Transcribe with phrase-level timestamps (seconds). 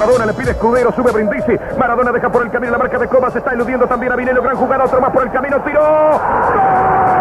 [0.00, 1.58] Maradona, le pide escudero, sube Brindisi.
[1.78, 4.56] Maradona deja por el camino la marca de Comas, está eludiendo también a Vinelo, gran
[4.56, 5.82] jugada, otro más por el camino, tiró.
[5.82, 7.20] ¡Gol!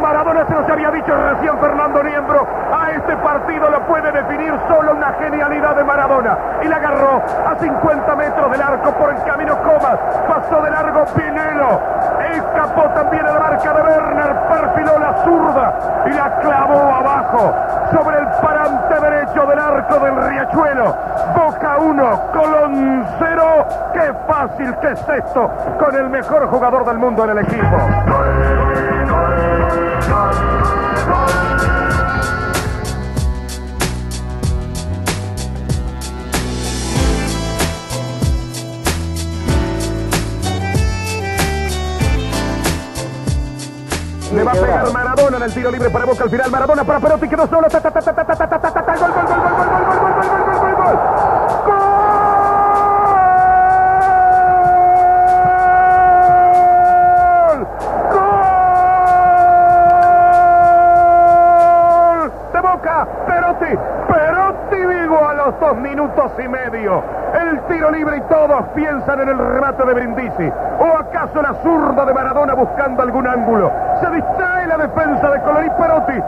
[0.00, 2.46] Maradona se nos había dicho recién Fernando Niembro.
[2.72, 6.36] A este partido lo puede definir solo una genialidad de Maradona.
[6.62, 9.98] Y la agarró a 50 metros del arco por el camino Comas.
[10.28, 11.80] Pasó de largo Pinelo.
[12.32, 14.36] Escapó también a la marca de Werner.
[14.48, 15.74] Perfiló la zurda
[16.06, 17.54] y la clavó abajo
[17.92, 20.96] sobre el parante derecho del arco del Riachuelo.
[21.34, 22.49] Boca 1, Colón 0.
[23.92, 27.76] Qué fácil que es esto con el mejor jugador del mundo en el equipo.
[44.32, 46.50] Le va a pegar Maradona en el tiro libre para Boca al final.
[46.50, 47.68] Maradona para Perotti, quedó solo.
[47.68, 48.79] Ta, ta, ta,
[65.58, 67.02] dos minutos y medio.
[67.34, 70.52] El tiro libre y todos piensan en el remate de Brindisi.
[70.78, 73.70] ¿O acaso la zurda de Maradona buscando algún ángulo?
[74.00, 76.22] Se distrae la defensa de Colorí Perotti.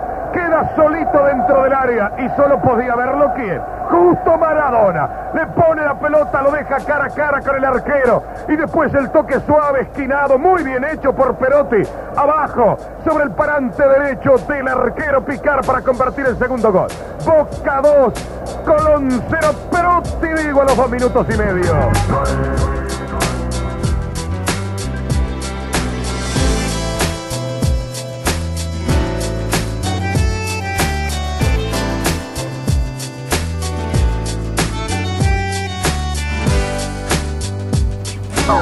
[0.76, 3.60] Solito dentro del área y solo podía verlo quién.
[3.90, 5.30] Justo Maradona.
[5.34, 8.22] Le pone la pelota, lo deja cara a cara con el arquero.
[8.48, 11.82] Y después el toque suave, esquinado, muy bien hecho por Perotti.
[12.16, 16.88] Abajo, sobre el parante derecho del arquero Picar para convertir el segundo gol.
[17.24, 22.81] Boca 2, Colón 0, Perotti digo a los dos minutos y medio.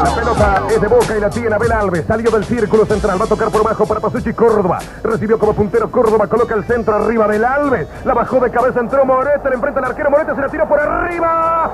[0.04, 2.04] La pelota es de Boca y la tiene Abel Alves.
[2.06, 3.20] Salió del círculo central.
[3.20, 4.78] Va a tocar por abajo para Pasucci Córdoba.
[5.02, 6.26] Recibió como puntero Córdoba.
[6.26, 7.88] Coloca el centro arriba del Alves.
[8.04, 8.80] La bajó de cabeza.
[8.80, 9.48] Entró Morete.
[9.48, 10.10] Le enfrenta al arquero.
[10.10, 11.70] Morete se la tiró por arriba.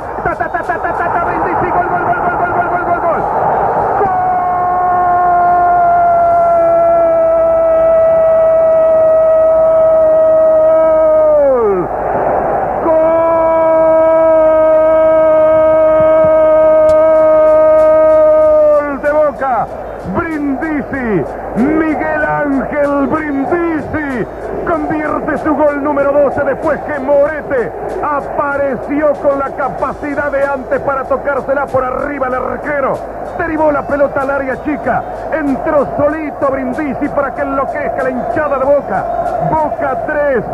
[24.67, 27.73] Convierte su gol número 12 después que Morete
[28.03, 32.99] apareció con la capacidad de antes para tocársela por arriba al arquero.
[33.39, 35.03] Derivó la pelota al área chica.
[35.33, 39.05] Entró solito Brindisi para que enloquezca la hinchada de Boca.
[39.51, 40.45] Boca 3,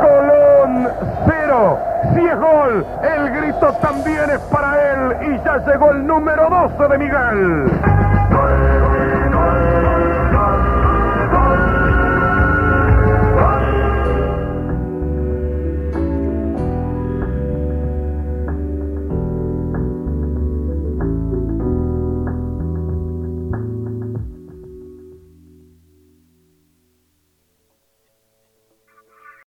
[0.00, 0.88] Colón
[1.26, 1.78] 0.
[2.14, 6.88] Si es gol, el grito también es para él y ya llegó el número 12
[6.88, 8.85] de Miguel.